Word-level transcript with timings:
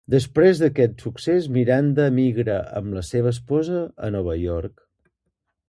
Després 0.11 0.61
d'aquest 0.61 1.03
succés, 1.05 1.49
Miranda 1.57 2.07
emigra 2.13 2.57
amb 2.81 2.97
la 2.99 3.05
seva 3.11 3.35
esposa 3.37 3.85
a 4.09 4.13
Nova 4.17 4.37
York. 4.47 4.85